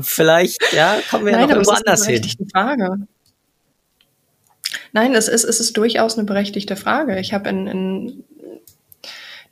[0.00, 2.22] Vielleicht, ja, kommen wir Nein, noch irgendwo anders hin.
[2.52, 3.06] Frage.
[4.92, 7.18] Nein, es ist, es ist durchaus eine berechtigte Frage.
[7.18, 8.24] Ich habe in, in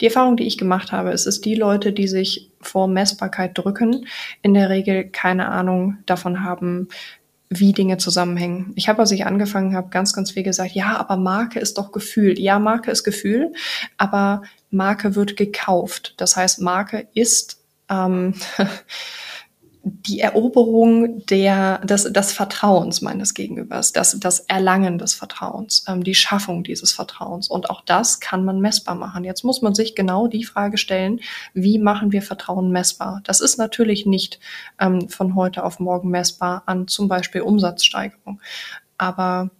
[0.02, 4.06] die Erfahrung, die ich gemacht habe, ist, es die Leute, die sich vor Messbarkeit drücken,
[4.42, 6.88] in der Regel keine Ahnung davon haben,
[7.48, 8.72] wie Dinge zusammenhängen.
[8.74, 11.92] Ich habe, als ich angefangen habe, ganz, ganz viel gesagt, ja, aber Marke ist doch
[11.92, 12.36] Gefühl.
[12.40, 13.52] Ja, Marke ist Gefühl,
[13.96, 16.14] aber Marke wird gekauft.
[16.16, 18.34] Das heißt, Marke ist ähm,
[19.84, 26.14] die Eroberung der, des, des Vertrauens meines Gegenübers, das, das Erlangen des Vertrauens, ähm, die
[26.14, 27.48] Schaffung dieses Vertrauens.
[27.48, 29.24] Und auch das kann man messbar machen.
[29.24, 31.20] Jetzt muss man sich genau die Frage stellen,
[31.52, 33.22] wie machen wir Vertrauen messbar?
[33.24, 34.38] Das ist natürlich nicht
[34.80, 38.40] ähm, von heute auf morgen messbar an zum Beispiel Umsatzsteigerung.
[38.98, 39.50] Aber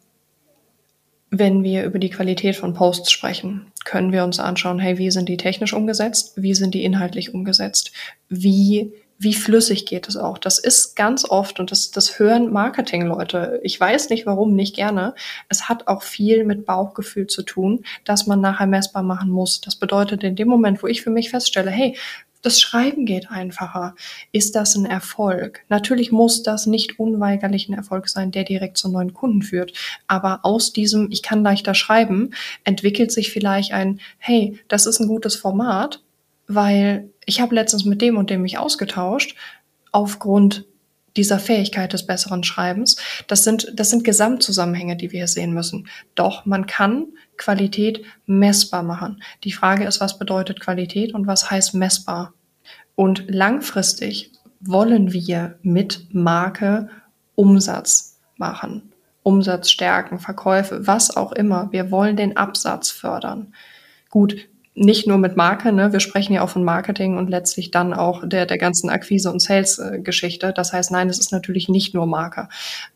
[1.30, 5.28] wenn wir über die Qualität von Posts sprechen, können wir uns anschauen, hey, wie sind
[5.28, 6.34] die technisch umgesetzt?
[6.36, 7.90] Wie sind die inhaltlich umgesetzt?
[8.28, 10.36] Wie wie flüssig geht es auch.
[10.36, 15.14] Das ist ganz oft, und das, das hören Marketingleute, ich weiß nicht warum, nicht gerne,
[15.48, 19.60] es hat auch viel mit Bauchgefühl zu tun, dass man nachher messbar machen muss.
[19.60, 21.96] Das bedeutet, in dem Moment, wo ich für mich feststelle, hey,
[22.42, 23.94] das Schreiben geht einfacher.
[24.32, 25.60] Ist das ein Erfolg?
[25.68, 29.72] Natürlich muss das nicht unweigerlich ein Erfolg sein, der direkt zu neuen Kunden führt.
[30.08, 35.06] Aber aus diesem, ich kann leichter schreiben, entwickelt sich vielleicht ein, hey, das ist ein
[35.06, 36.02] gutes Format,
[36.54, 39.36] weil ich habe letztens mit dem und dem mich ausgetauscht
[39.92, 40.66] aufgrund
[41.16, 42.96] dieser Fähigkeit des besseren Schreibens.
[43.26, 45.88] Das sind, das sind Gesamtzusammenhänge, die wir hier sehen müssen.
[46.14, 49.22] Doch man kann Qualität messbar machen.
[49.44, 52.32] Die Frage ist, was bedeutet Qualität und was heißt messbar?
[52.94, 56.88] Und langfristig wollen wir mit Marke
[57.34, 58.92] Umsatz machen.
[59.22, 61.68] Umsatz stärken, Verkäufe, was auch immer.
[61.72, 63.54] Wir wollen den Absatz fördern.
[64.10, 65.92] Gut, nicht nur mit Marke, ne?
[65.92, 69.40] wir sprechen ja auch von Marketing und letztlich dann auch der, der ganzen Akquise- und
[69.40, 70.52] Sales-Geschichte.
[70.54, 72.48] Das heißt, nein, es ist natürlich nicht nur Marke.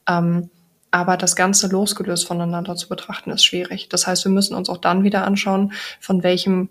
[0.08, 0.48] Ähm,
[0.90, 3.90] aber das Ganze losgelöst voneinander zu betrachten, ist schwierig.
[3.90, 6.70] Das heißt, wir müssen uns auch dann wieder anschauen, von welchem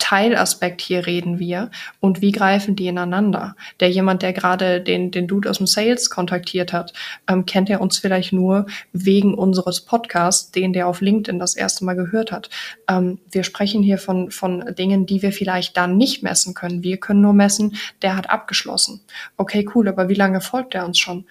[0.00, 3.54] Teilaspekt hier reden wir und wie greifen die ineinander?
[3.78, 6.92] Der jemand, der gerade den, den Dude aus dem Sales kontaktiert hat,
[7.28, 11.84] ähm, kennt er uns vielleicht nur wegen unseres Podcasts, den der auf LinkedIn das erste
[11.84, 12.50] Mal gehört hat.
[12.88, 16.82] Ähm, wir sprechen hier von, von Dingen, die wir vielleicht dann nicht messen können.
[16.82, 19.02] Wir können nur messen, der hat abgeschlossen.
[19.36, 21.26] Okay, cool, aber wie lange folgt er uns schon?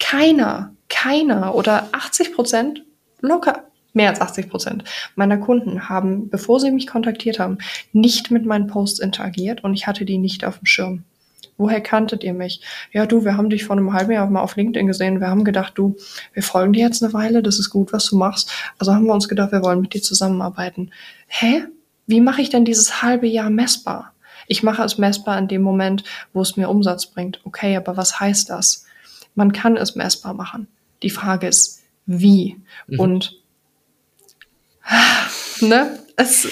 [0.00, 2.82] Keiner, keiner oder 80 Prozent
[3.20, 4.84] locker mehr als 80 Prozent
[5.16, 7.58] meiner Kunden haben, bevor sie mich kontaktiert haben,
[7.92, 11.04] nicht mit meinen Posts interagiert und ich hatte die nicht auf dem Schirm.
[11.56, 12.60] Woher kanntet ihr mich?
[12.92, 15.20] Ja, du, wir haben dich vor einem halben Jahr mal auf LinkedIn gesehen.
[15.20, 15.96] Wir haben gedacht, du,
[16.32, 18.52] wir folgen dir jetzt eine Weile, das ist gut, was du machst.
[18.78, 20.92] Also haben wir uns gedacht, wir wollen mit dir zusammenarbeiten.
[21.26, 21.64] Hä?
[22.06, 24.14] Wie mache ich denn dieses halbe Jahr messbar?
[24.46, 27.40] Ich mache es messbar in dem Moment, wo es mir Umsatz bringt.
[27.44, 28.86] Okay, aber was heißt das?
[29.34, 30.68] Man kann es messbar machen.
[31.02, 32.56] Die Frage ist, wie?
[32.86, 33.00] Mhm.
[33.00, 33.37] Und
[35.60, 35.98] ne?
[36.16, 36.48] Es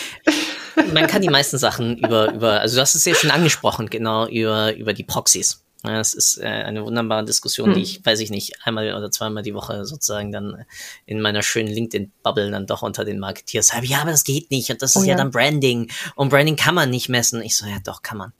[0.92, 4.27] Man kann die meisten Sachen über, über, also du hast es ja schon angesprochen, genau,
[4.29, 5.62] über, über die Proxys.
[5.85, 7.83] Ja, das ist äh, eine wunderbare Diskussion, die hm.
[7.83, 10.64] ich, weiß ich nicht, einmal oder zweimal die Woche sozusagen dann
[11.05, 13.87] in meiner schönen LinkedIn-Bubble dann doch unter den Marketeers habe.
[13.87, 15.12] Ja, aber das geht nicht und das oh, ist ja.
[15.12, 17.40] ja dann Branding und Branding kann man nicht messen.
[17.42, 18.33] Ich so, ja doch, kann man.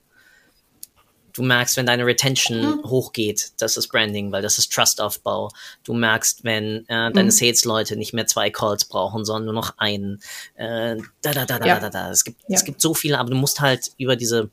[1.37, 2.85] Du merkst, wenn deine Retention mhm.
[2.85, 5.51] hochgeht, das ist Branding, weil das ist Trustaufbau.
[5.85, 7.31] Du merkst, wenn äh, deine mhm.
[7.31, 10.23] Sales-Leute nicht mehr zwei Calls brauchen, sondern nur noch einen.
[10.55, 11.79] Äh, da, da, da, da, ja.
[11.79, 12.11] da, da.
[12.11, 12.57] Es gibt, ja.
[12.57, 14.49] es gibt so viele, aber du musst halt über diese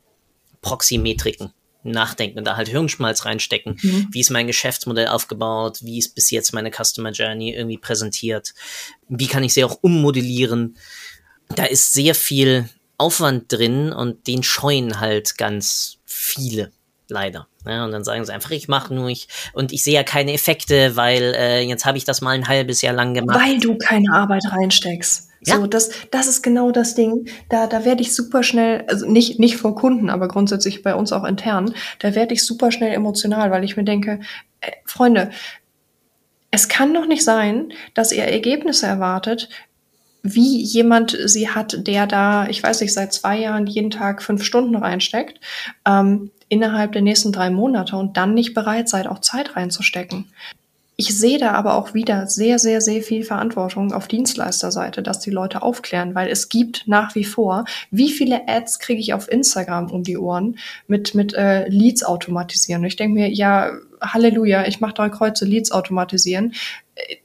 [0.60, 3.78] Proxy-Metriken nachdenken und da halt Hirnschmalz reinstecken.
[3.80, 4.08] Mhm.
[4.10, 5.78] Wie ist mein Geschäftsmodell aufgebaut?
[5.82, 8.54] Wie ist bis jetzt meine Customer Journey irgendwie präsentiert?
[9.08, 10.76] Wie kann ich sie auch ummodellieren?
[11.48, 12.68] Da ist sehr viel
[12.98, 16.70] Aufwand drin und den scheuen halt ganz viele,
[17.08, 17.48] leider.
[17.66, 20.34] Ja, und dann sagen sie einfach, ich mache nur ich und ich sehe ja keine
[20.34, 23.40] Effekte, weil äh, jetzt habe ich das mal ein halbes Jahr lang gemacht.
[23.40, 25.30] Weil du keine Arbeit reinsteckst.
[25.46, 25.56] Ja.
[25.56, 27.28] So, das, das ist genau das Ding.
[27.48, 31.12] Da, da werde ich super schnell, also nicht, nicht vor Kunden, aber grundsätzlich bei uns
[31.12, 34.20] auch intern, da werde ich super schnell emotional, weil ich mir denke,
[34.60, 35.30] äh, Freunde,
[36.50, 39.48] es kann doch nicht sein, dass ihr Ergebnisse erwartet,
[40.24, 44.42] wie jemand sie hat, der da, ich weiß nicht, seit zwei Jahren jeden Tag fünf
[44.42, 45.38] Stunden reinsteckt,
[45.86, 50.26] ähm, innerhalb der nächsten drei Monate und dann nicht bereit seid, auch Zeit reinzustecken.
[50.96, 55.30] Ich sehe da aber auch wieder sehr, sehr, sehr viel Verantwortung auf Dienstleisterseite, dass die
[55.30, 59.90] Leute aufklären, weil es gibt nach wie vor, wie viele Ads kriege ich auf Instagram
[59.90, 60.56] um die Ohren
[60.86, 62.84] mit, mit äh, Leads automatisieren.
[62.84, 66.54] Ich denke mir, ja, Halleluja, ich mache drei Kreuze Leads automatisieren.
[66.94, 67.16] Äh,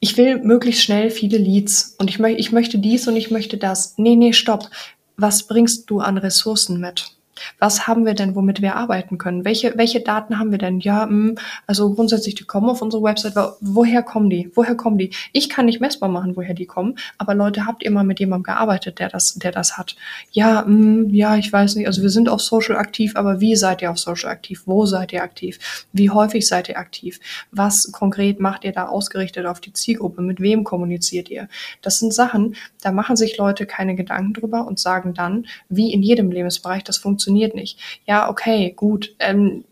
[0.00, 3.56] ich will möglichst schnell viele Leads und ich, mö ich möchte dies und ich möchte
[3.56, 3.94] das.
[3.96, 4.70] Nee, nee, stopp.
[5.16, 7.15] Was bringst du an Ressourcen mit?
[7.58, 9.44] Was haben wir denn, womit wir arbeiten können?
[9.44, 10.80] Welche, welche Daten haben wir denn?
[10.80, 13.34] Ja, mh, hm, also grundsätzlich, die kommen auf unsere Website.
[13.60, 14.50] Woher kommen die?
[14.54, 15.10] Woher kommen die?
[15.32, 18.44] Ich kann nicht messbar machen, woher die kommen, aber Leute, habt ihr mal mit jemandem
[18.44, 19.96] gearbeitet, der das, der das hat?
[20.32, 21.86] Ja, mh, hm, ja, ich weiß nicht.
[21.86, 24.62] Also wir sind auf Social aktiv, aber wie seid ihr auf Social aktiv?
[24.66, 25.86] Wo seid ihr aktiv?
[25.92, 27.20] Wie häufig seid ihr aktiv?
[27.50, 30.22] Was konkret macht ihr da ausgerichtet auf die Zielgruppe?
[30.22, 31.48] Mit wem kommuniziert ihr?
[31.82, 36.02] Das sind Sachen, da machen sich Leute keine Gedanken drüber und sagen dann, wie in
[36.02, 37.78] jedem Lebensbereich, das funktioniert nicht.
[38.06, 39.14] Ja, okay, gut.
[39.18, 39.64] Ähm,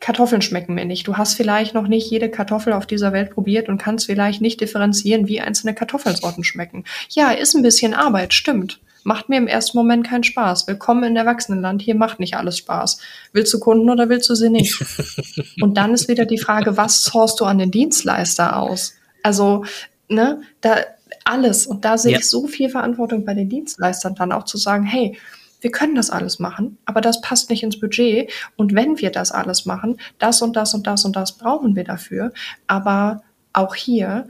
[0.00, 1.08] Kartoffeln schmecken mir nicht.
[1.08, 4.60] Du hast vielleicht noch nicht jede Kartoffel auf dieser Welt probiert und kannst vielleicht nicht
[4.60, 6.84] differenzieren, wie einzelne Kartoffelsorten schmecken.
[7.10, 8.80] Ja, ist ein bisschen Arbeit, stimmt.
[9.02, 10.66] Macht mir im ersten Moment keinen Spaß.
[10.66, 11.82] Willkommen in Erwachsenenland.
[11.82, 13.00] Hier macht nicht alles Spaß.
[13.32, 14.78] Willst du Kunden oder willst du sie nicht?
[15.60, 18.94] und dann ist wieder die Frage, was sourst du an den Dienstleister aus?
[19.22, 19.64] Also,
[20.08, 20.76] ne, da,
[21.24, 21.66] alles.
[21.66, 22.18] Und da sehe ja.
[22.18, 25.16] ich so viel Verantwortung bei den Dienstleistern dann auch zu sagen, hey,
[25.60, 28.30] wir können das alles machen, aber das passt nicht ins Budget.
[28.56, 31.84] Und wenn wir das alles machen, das und das und das und das brauchen wir
[31.84, 32.32] dafür.
[32.66, 34.28] Aber auch hier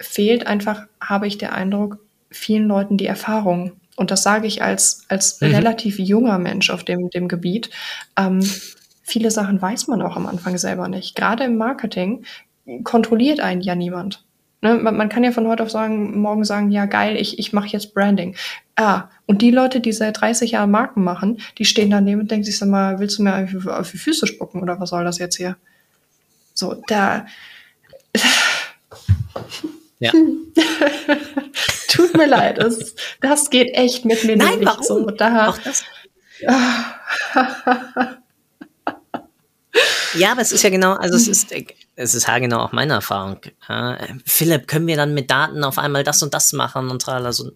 [0.00, 1.98] fehlt einfach, habe ich den Eindruck,
[2.30, 3.72] vielen Leuten die Erfahrung.
[3.96, 5.54] Und das sage ich als, als mhm.
[5.54, 7.70] relativ junger Mensch auf dem, dem Gebiet.
[8.18, 8.42] Ähm,
[9.02, 11.14] viele Sachen weiß man auch am Anfang selber nicht.
[11.14, 12.24] Gerade im Marketing
[12.82, 14.25] kontrolliert einen ja niemand.
[14.66, 17.52] Ne, man, man, kann ja von heute auf sagen, morgen sagen, ja geil, ich, ich
[17.52, 18.34] mache jetzt Branding.
[18.74, 22.44] Ah, und die Leute, die seit 30 Jahren Marken machen, die stehen daneben und denken
[22.44, 25.18] sich, sag mal, willst du mir auf, auf die Füße spucken oder was soll das
[25.18, 25.56] jetzt hier?
[26.52, 27.26] So, da.
[29.98, 30.12] Ja.
[31.88, 34.82] Tut mir leid, das, das geht echt mit mir Nein, nicht warum?
[34.82, 35.06] so.
[35.10, 35.84] Da, Auch das.
[40.16, 41.54] ja, aber es ist ja genau, also es ist,
[41.96, 43.40] es ist haargenau auch meine Erfahrung.
[43.68, 47.32] Ja, Philipp, können wir dann mit Daten auf einmal das und das machen und tralala
[47.32, 47.52] so.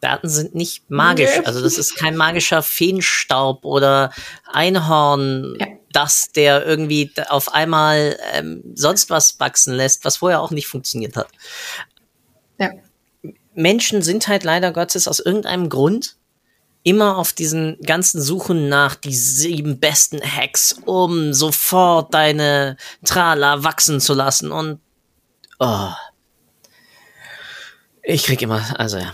[0.00, 1.38] Daten sind nicht magisch.
[1.38, 1.46] Nee.
[1.46, 4.12] Also das ist kein magischer Feenstaub oder
[4.52, 5.66] Einhorn, ja.
[5.92, 11.16] das der irgendwie auf einmal ähm, sonst was wachsen lässt, was vorher auch nicht funktioniert
[11.16, 11.28] hat.
[12.58, 12.70] Ja.
[13.54, 16.16] Menschen sind halt leider Gottes aus irgendeinem Grund
[16.84, 24.00] immer auf diesen ganzen Suchen nach die sieben besten Hacks, um sofort deine Trala wachsen
[24.00, 24.78] zu lassen und
[25.58, 25.88] oh.
[28.02, 29.12] Ich krieg immer, also ja.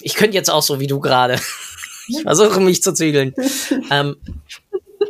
[0.00, 1.40] Ich könnte jetzt auch so wie du gerade.
[2.08, 3.34] ich versuche mich zu zügeln.
[3.90, 4.16] ähm,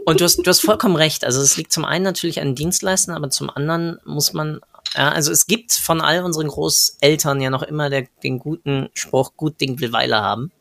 [0.04, 1.24] und du hast, du hast vollkommen recht.
[1.24, 4.60] Also es liegt zum einen natürlich an Dienstleistern, aber zum anderen muss man,
[4.94, 9.32] ja, also es gibt von all unseren Großeltern ja noch immer der, den guten Spruch,
[9.38, 10.52] gut Ding will Weile haben.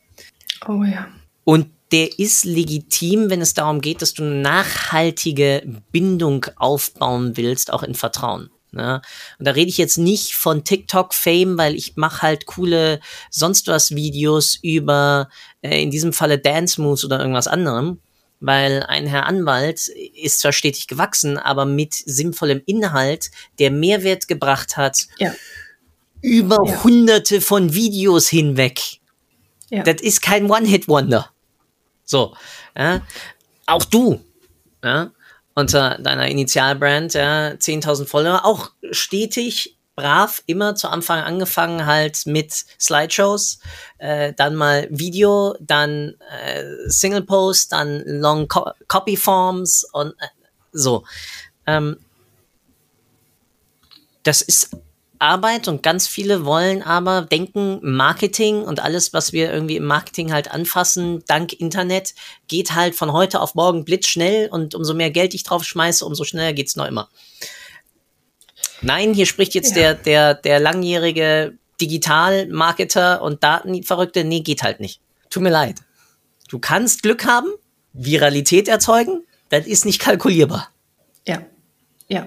[0.67, 1.07] Oh ja.
[1.43, 7.73] Und der ist legitim, wenn es darum geht, dass du eine nachhaltige Bindung aufbauen willst,
[7.73, 8.51] auch in Vertrauen.
[8.71, 9.01] Ne?
[9.39, 12.99] Und da rede ich jetzt nicht von TikTok-Fame, weil ich mache halt coole
[13.31, 15.29] sonst was Videos über,
[15.61, 17.99] äh, in diesem Falle Dance Moves oder irgendwas anderem,
[18.39, 24.77] weil ein Herr Anwalt ist zwar stetig gewachsen, aber mit sinnvollem Inhalt, der Mehrwert gebracht
[24.77, 25.33] hat, ja.
[26.21, 26.83] über ja.
[26.83, 28.98] hunderte von Videos hinweg.
[29.69, 29.83] Ja.
[29.83, 31.29] Das ist kein One-Hit-Wonder.
[32.05, 32.35] So.
[32.77, 33.01] Ja.
[33.65, 34.23] Auch du.
[34.83, 35.11] Ja.
[35.55, 42.53] Unter deiner Initialbrand, ja, 10.000 Follower, auch stetig brav immer zu Anfang angefangen halt mit
[42.79, 43.59] Slideshows,
[43.97, 50.27] äh, dann mal Video, dann äh, Single Post, dann Long Co Copy Forms und äh,
[50.71, 51.03] so.
[51.67, 51.97] Ähm,
[54.23, 54.69] das ist
[55.19, 60.31] Arbeit und ganz viele wollen aber denken, Marketing und alles, was wir irgendwie im Marketing
[60.31, 62.15] halt anfassen, dank Internet,
[62.47, 66.23] geht halt von heute auf morgen blitzschnell und umso mehr Geld ich drauf schmeiße, umso
[66.23, 67.09] schneller geht's noch immer.
[68.81, 69.93] Nein, hier spricht jetzt ja.
[69.93, 74.23] der, der, der langjährige Digital-Marketer und Datenverrückte.
[74.23, 75.01] Nee, geht halt nicht.
[75.29, 75.81] Tut mir leid.
[76.47, 77.49] Du kannst Glück haben,
[77.93, 80.69] Viralität erzeugen, das ist nicht kalkulierbar.
[81.27, 81.41] Ja,
[82.07, 82.25] ja.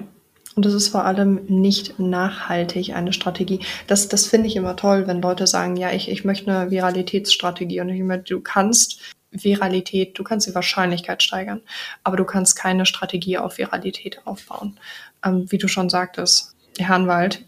[0.54, 3.60] Und das ist vor allem nicht nachhaltig eine Strategie.
[3.86, 7.80] Das, das finde ich immer toll, wenn Leute sagen, ja, ich, ich möchte eine Viralitätsstrategie.
[7.80, 11.62] Und ich meine, du kannst Viralität, du kannst die Wahrscheinlichkeit steigern,
[12.04, 14.78] aber du kannst keine Strategie auf Viralität aufbauen.
[15.24, 17.44] Ähm, wie du schon sagtest, Herr Anwalt,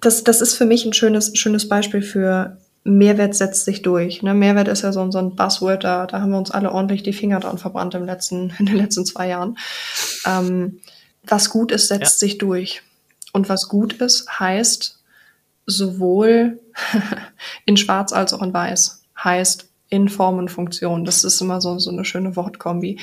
[0.00, 4.22] das, das ist für mich ein schönes, schönes Beispiel für Mehrwert setzt sich durch.
[4.22, 4.34] Ne?
[4.34, 7.12] Mehrwert ist ja so, so ein Buzzword, da, da haben wir uns alle ordentlich die
[7.12, 9.58] Finger dran verbrannt im letzten, in den letzten zwei Jahren.
[10.26, 10.80] Ähm,
[11.30, 12.28] was gut ist, setzt ja.
[12.28, 12.82] sich durch.
[13.32, 14.98] Und was gut ist, heißt
[15.66, 16.60] sowohl
[17.66, 19.02] in Schwarz als auch in Weiß.
[19.22, 21.04] Heißt in Form und Funktion.
[21.04, 22.98] Das ist immer so, so eine schöne Wortkombi.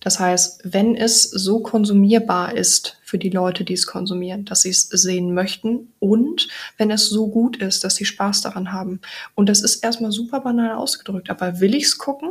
[0.00, 4.70] Das heißt, wenn es so konsumierbar ist für die Leute, die es konsumieren, dass sie
[4.70, 9.00] es sehen möchten und wenn es so gut ist, dass sie Spaß daran haben.
[9.34, 12.30] Und das ist erstmal super banal ausgedrückt, aber will ich es gucken?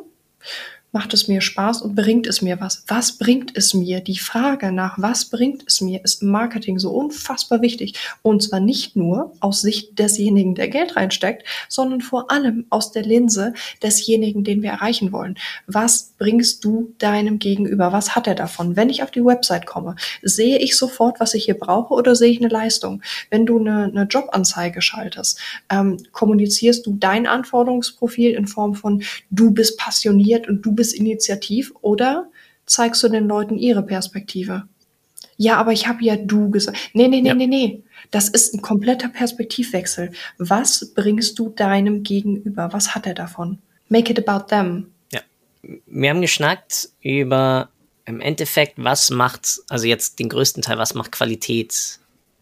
[0.98, 2.84] Macht es mir Spaß und bringt es mir was?
[2.88, 4.02] Was bringt es mir?
[4.02, 7.94] Die Frage nach was bringt es mir ist im Marketing so unfassbar wichtig.
[8.24, 13.04] Und zwar nicht nur aus Sicht desjenigen, der Geld reinsteckt, sondern vor allem aus der
[13.04, 15.38] Linse desjenigen, den wir erreichen wollen.
[15.68, 17.94] Was bringst du deinem Gegenüber?
[17.94, 18.76] Was hat er davon?
[18.76, 22.32] Wenn ich auf die Website komme, sehe ich sofort, was ich hier brauche oder sehe
[22.32, 23.04] ich eine Leistung?
[23.30, 25.40] Wenn du eine, eine Jobanzeige schaltest,
[25.70, 31.74] ähm, kommunizierst du dein Anforderungsprofil in Form von du bist passioniert und du bist initiativ
[31.82, 32.30] oder
[32.66, 34.68] zeigst du den Leuten ihre Perspektive?
[35.38, 36.78] Ja, aber ich habe ja du gesagt.
[36.94, 37.36] Nee, nee, nee, ja.
[37.36, 37.84] nee, nee.
[38.10, 40.12] Das ist ein kompletter Perspektivwechsel.
[40.38, 42.74] Was bringst du deinem Gegenüber?
[42.74, 43.60] Was hat er davon?
[43.90, 44.92] Make it about them.
[45.12, 45.22] Ja.
[45.62, 47.70] Wir haben geschnackt über
[48.06, 52.00] im Endeffekt, was macht, also jetzt den größten Teil, was macht Qualität?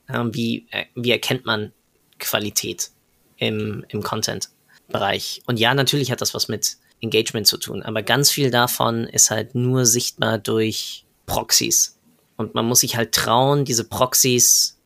[0.08, 1.74] Wie, äh, wie erkennt man
[2.20, 2.92] Qualität
[3.38, 5.42] im, im Content-Bereich?
[5.48, 9.30] Und ja, natürlich hat das was mit Engagement zu tun, aber ganz viel davon ist
[9.32, 12.00] halt nur sichtbar durch Proxys.
[12.38, 14.78] Und man muss sich halt trauen, diese Proxys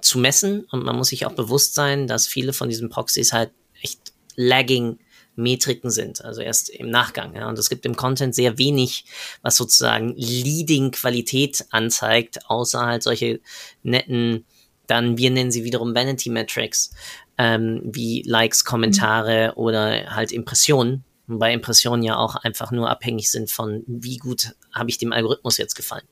[0.00, 3.50] zu messen und man muss sich auch bewusst sein, dass viele von diesen Proxys halt
[3.80, 4.98] echt lagging
[5.36, 7.34] Metriken sind, also erst im Nachgang.
[7.34, 7.48] Ja.
[7.48, 9.04] Und es gibt im Content sehr wenig,
[9.42, 13.40] was sozusagen Leading Qualität anzeigt, außer halt solche
[13.82, 14.44] netten,
[14.86, 16.90] dann wir nennen sie wiederum Vanity Metrics,
[17.38, 19.62] ähm, wie Likes, Kommentare mhm.
[19.62, 21.04] oder halt Impressionen.
[21.30, 25.58] Wobei Impressionen ja auch einfach nur abhängig sind von, wie gut habe ich dem Algorithmus
[25.58, 26.06] jetzt gefallen.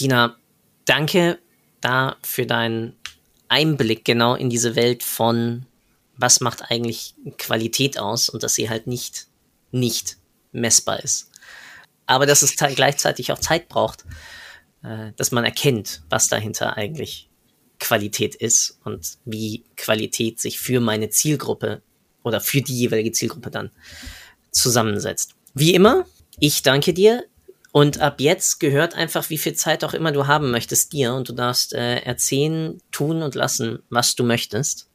[0.00, 0.36] Dina,
[0.86, 1.38] danke
[1.82, 2.96] da für deinen
[3.48, 5.66] Einblick genau in diese Welt von
[6.16, 9.26] was macht eigentlich Qualität aus und dass sie halt nicht,
[9.72, 10.16] nicht
[10.52, 11.30] messbar ist.
[12.06, 14.06] Aber dass es gleichzeitig auch Zeit braucht,
[14.82, 17.28] äh, dass man erkennt, was dahinter eigentlich
[17.78, 21.82] Qualität ist und wie Qualität sich für meine Zielgruppe
[22.22, 23.70] oder für die jeweilige Zielgruppe dann
[24.56, 25.34] zusammensetzt.
[25.54, 26.04] Wie immer,
[26.38, 27.24] ich danke dir
[27.72, 31.28] und ab jetzt gehört einfach, wie viel Zeit auch immer du haben möchtest, dir und
[31.28, 34.88] du darfst äh, erzählen, tun und lassen, was du möchtest.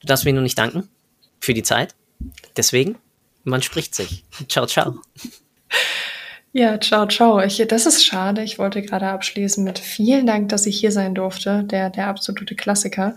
[0.00, 0.88] Du darfst mir nur nicht danken
[1.40, 1.94] für die Zeit.
[2.56, 2.98] Deswegen,
[3.44, 4.24] man spricht sich.
[4.48, 5.00] Ciao, ciao.
[6.52, 7.40] Ja, ciao, ciao.
[7.40, 8.44] Ich, das ist schade.
[8.44, 11.64] Ich wollte gerade abschließen mit vielen Dank, dass ich hier sein durfte.
[11.64, 13.16] Der, der absolute Klassiker.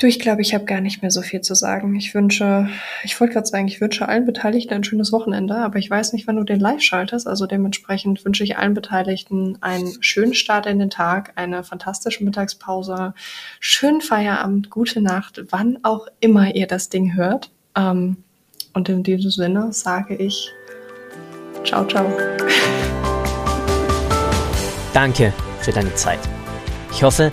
[0.00, 1.96] Du, ich glaube, ich habe gar nicht mehr so viel zu sagen.
[1.96, 2.68] Ich wünsche,
[3.02, 6.28] ich wollte gerade sagen, ich wünsche allen Beteiligten ein schönes Wochenende, aber ich weiß nicht,
[6.28, 7.26] wann du den live schaltest.
[7.26, 13.12] Also dementsprechend wünsche ich allen Beteiligten einen schönen Start in den Tag, eine fantastische Mittagspause,
[13.58, 17.50] schönen Feierabend, gute Nacht, wann auch immer ihr das Ding hört.
[17.74, 18.18] Ähm,
[18.74, 20.52] und in diesem Sinne sage ich
[21.64, 22.06] ciao, ciao.
[24.94, 26.20] Danke für deine Zeit.
[26.92, 27.32] Ich hoffe,